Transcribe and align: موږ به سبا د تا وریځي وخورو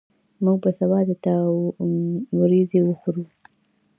موږ 0.43 0.57
به 0.63 0.71
سبا 0.79 0.99
د 1.07 1.09
تا 1.25 1.35
وریځي 2.39 2.79
وخورو 2.83 3.25